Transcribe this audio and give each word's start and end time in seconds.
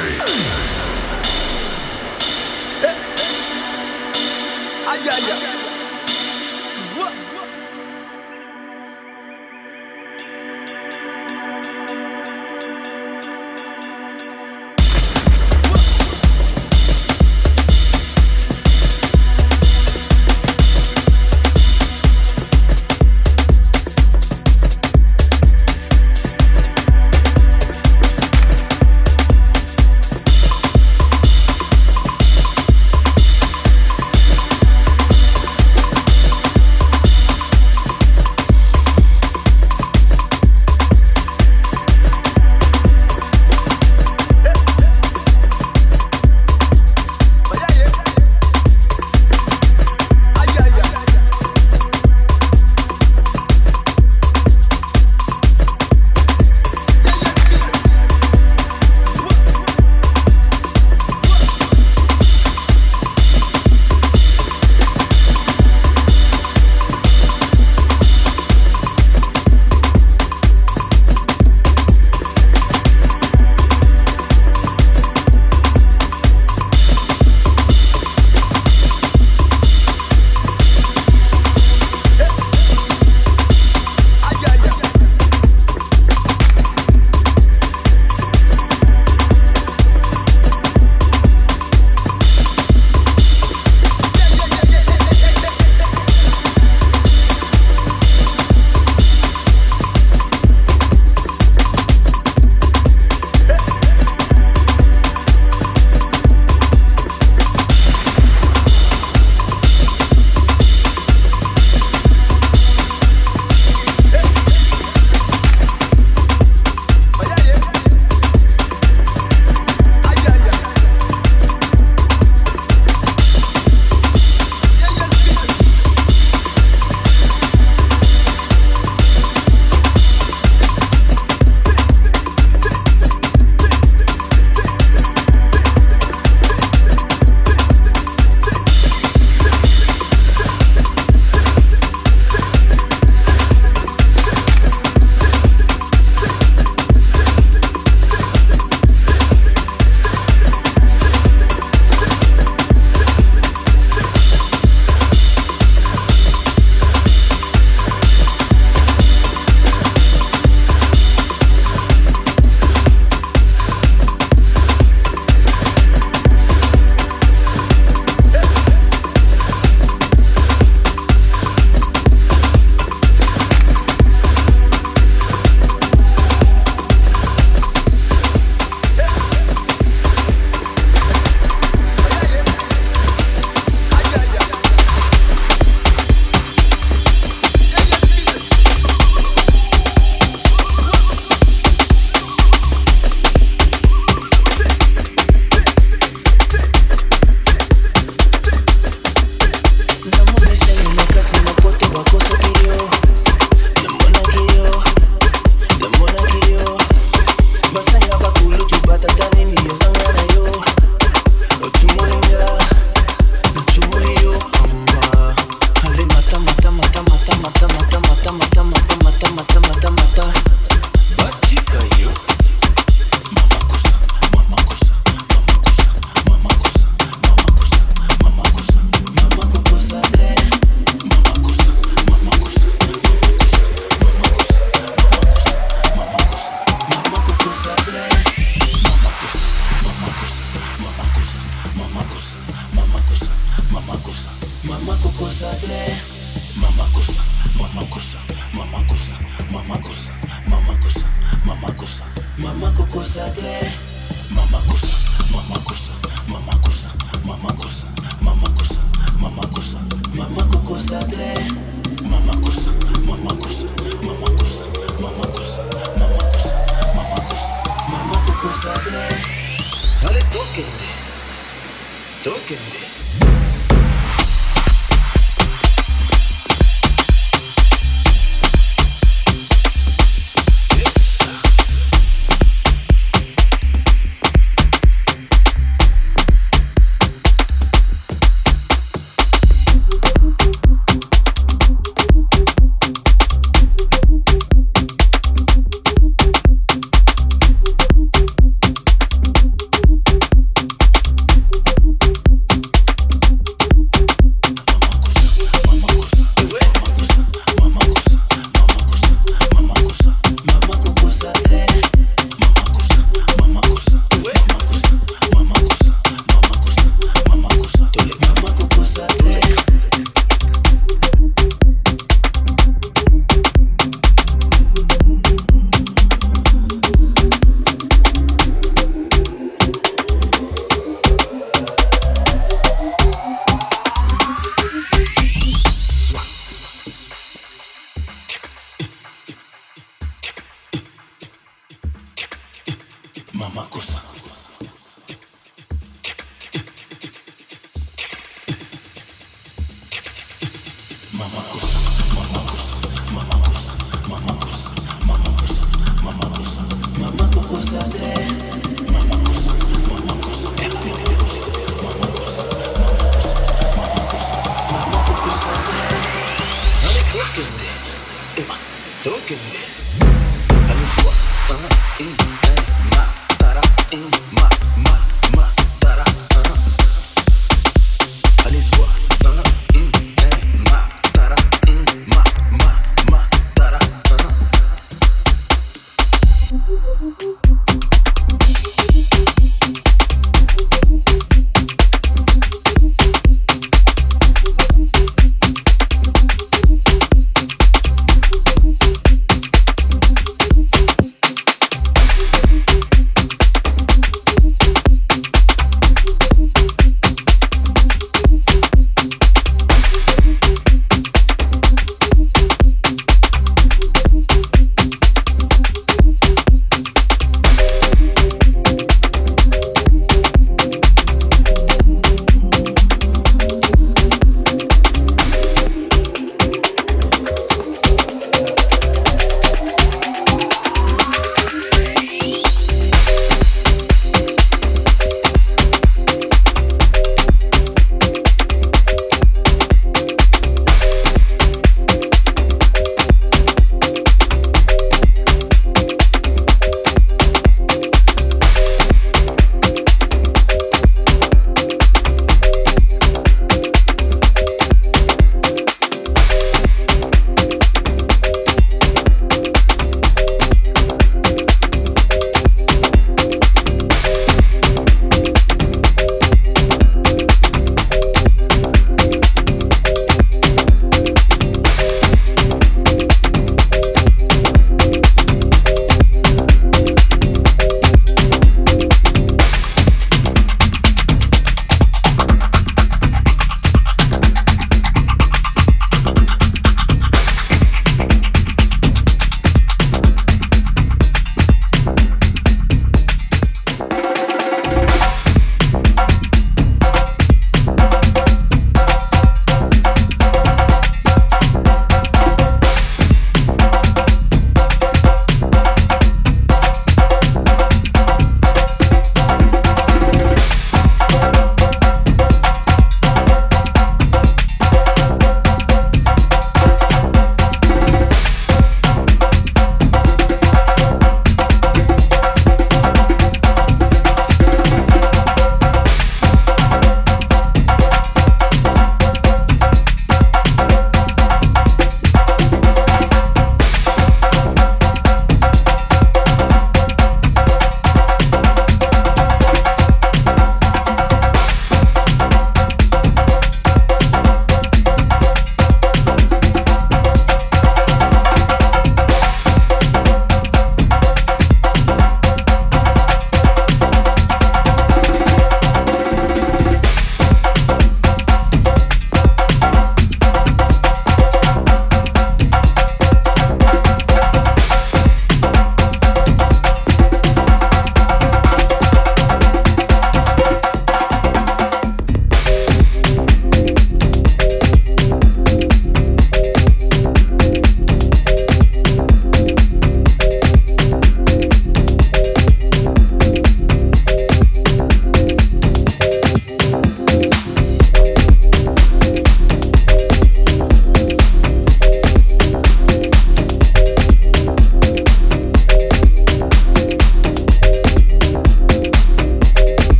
Hey. 0.00 0.29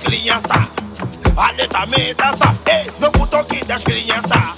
Crianças. 0.00 0.70
Alertamento 1.36 2.14
dança, 2.16 2.52
ei, 2.68 2.90
novo 3.00 3.26
toque 3.26 3.64
das 3.64 3.82
crianças. 3.82 4.54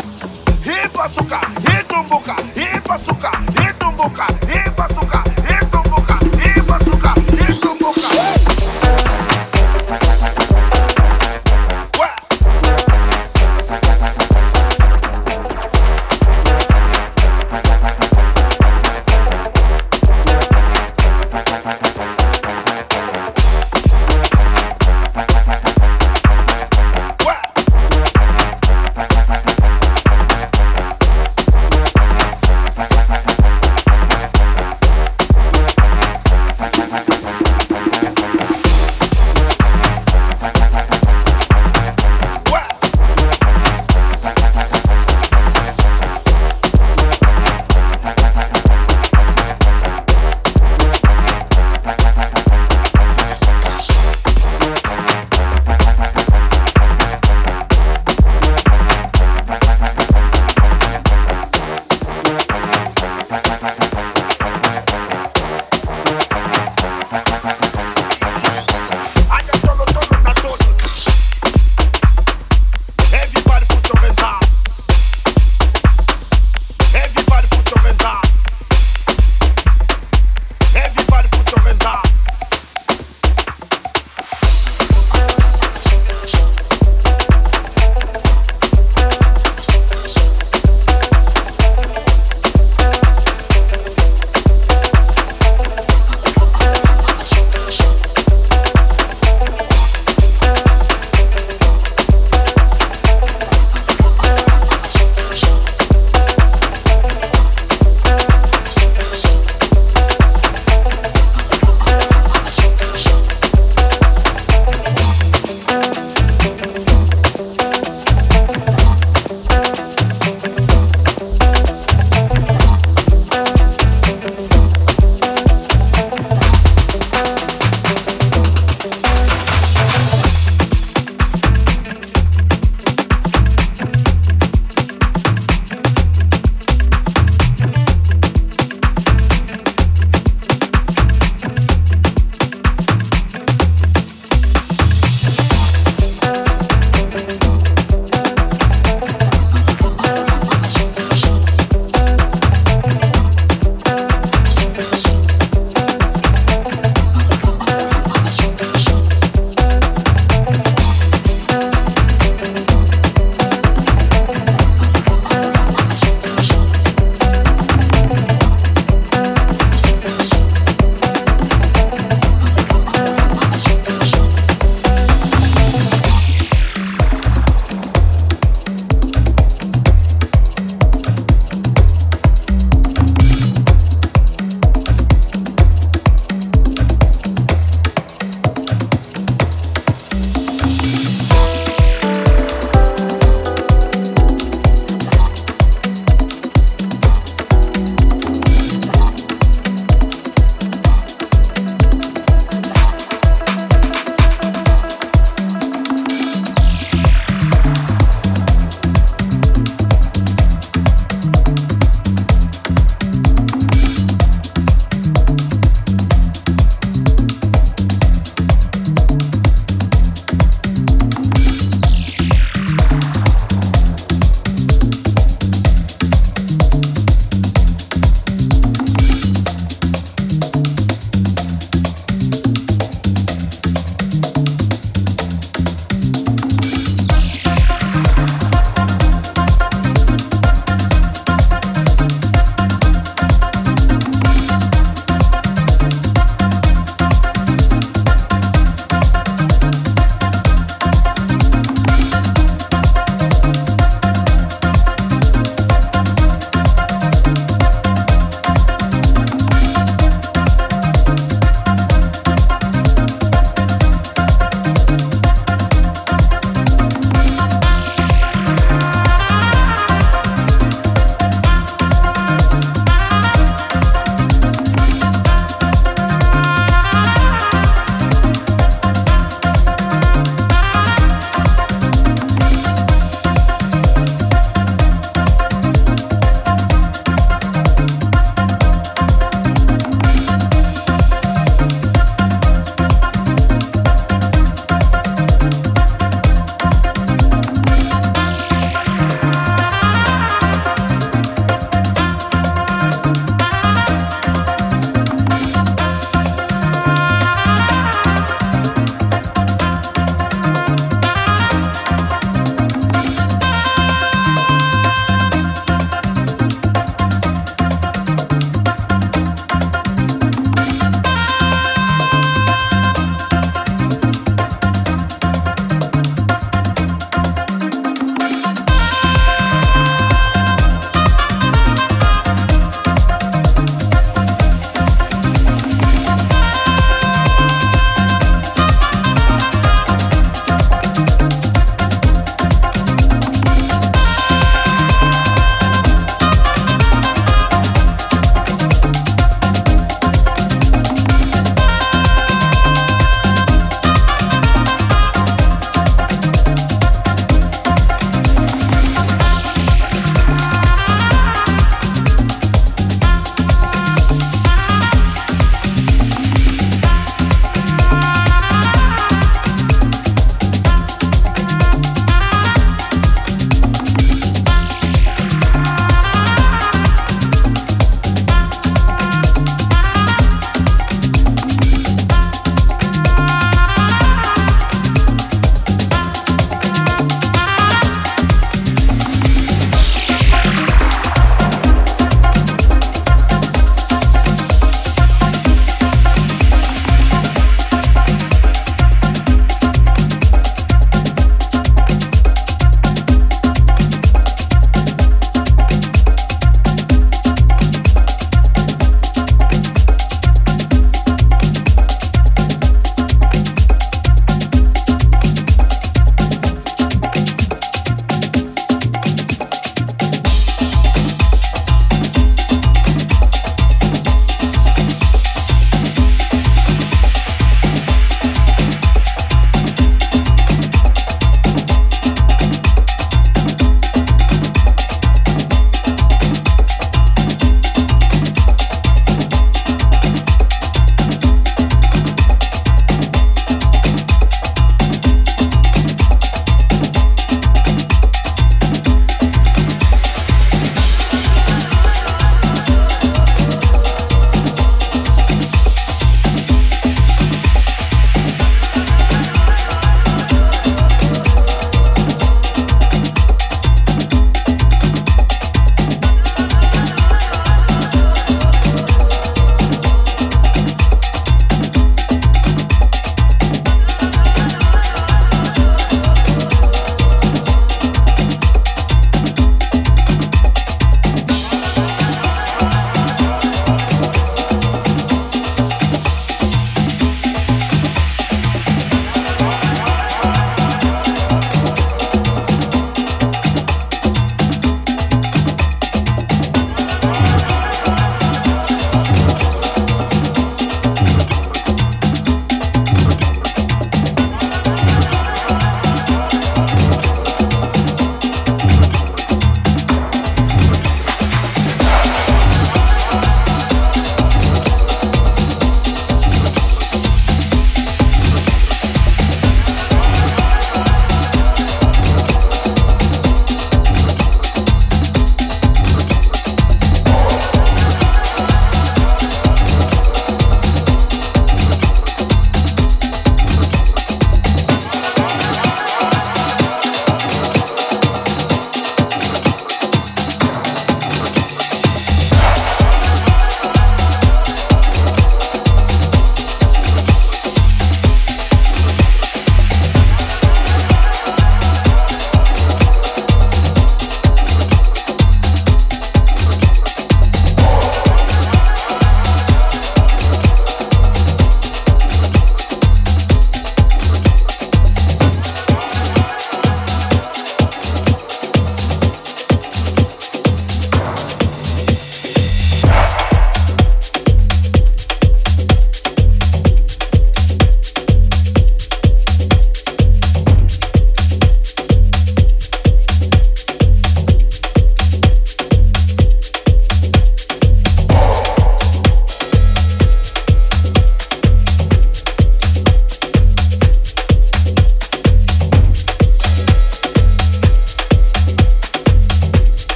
E 0.64 1.00
açúcar, 1.00 1.40
e 1.62 1.84
tumbuca, 1.84 2.36
e 2.56 2.67